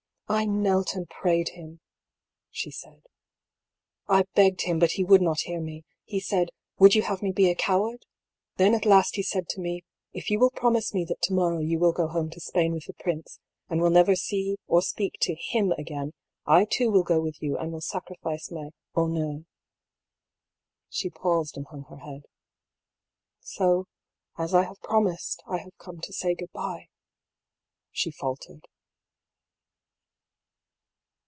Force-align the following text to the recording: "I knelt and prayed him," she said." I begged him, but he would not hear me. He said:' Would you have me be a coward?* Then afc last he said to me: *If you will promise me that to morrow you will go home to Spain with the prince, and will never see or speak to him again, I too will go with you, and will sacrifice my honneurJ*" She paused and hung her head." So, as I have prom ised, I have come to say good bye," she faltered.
"I 0.41 0.45
knelt 0.45 0.95
and 0.95 1.09
prayed 1.09 1.49
him," 1.49 1.81
she 2.49 2.71
said." 2.71 3.01
I 4.17 4.23
begged 4.33 4.61
him, 4.61 4.79
but 4.79 4.91
he 4.91 5.03
would 5.03 5.21
not 5.21 5.41
hear 5.41 5.59
me. 5.59 5.83
He 6.05 6.21
said:' 6.21 6.51
Would 6.79 6.95
you 6.95 7.01
have 7.01 7.21
me 7.21 7.33
be 7.33 7.49
a 7.51 7.53
coward?* 7.55 8.05
Then 8.55 8.71
afc 8.71 8.85
last 8.85 9.15
he 9.17 9.23
said 9.23 9.49
to 9.49 9.59
me: 9.59 9.83
*If 10.13 10.29
you 10.29 10.39
will 10.39 10.49
promise 10.51 10.93
me 10.93 11.03
that 11.03 11.21
to 11.23 11.33
morrow 11.33 11.59
you 11.59 11.79
will 11.79 11.91
go 11.91 12.07
home 12.07 12.29
to 12.29 12.39
Spain 12.39 12.71
with 12.71 12.85
the 12.85 12.93
prince, 12.93 13.39
and 13.67 13.81
will 13.81 13.89
never 13.89 14.15
see 14.15 14.55
or 14.67 14.81
speak 14.81 15.17
to 15.19 15.35
him 15.35 15.73
again, 15.73 16.13
I 16.45 16.63
too 16.63 16.91
will 16.91 17.03
go 17.03 17.19
with 17.19 17.41
you, 17.43 17.57
and 17.57 17.73
will 17.73 17.81
sacrifice 17.81 18.49
my 18.51 18.69
honneurJ*" 18.95 19.43
She 20.91 21.09
paused 21.09 21.57
and 21.57 21.65
hung 21.65 21.83
her 21.89 21.97
head." 21.97 22.23
So, 23.57 23.85
as 24.37 24.53
I 24.53 24.63
have 24.63 24.79
prom 24.81 25.07
ised, 25.07 25.39
I 25.45 25.57
have 25.57 25.77
come 25.77 25.99
to 25.99 26.13
say 26.13 26.35
good 26.35 26.53
bye," 26.53 26.87
she 27.91 28.11
faltered. 28.11 28.69